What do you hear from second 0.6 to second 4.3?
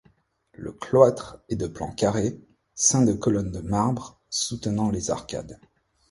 cloître est de plan carré, ceint de colonnes de marbre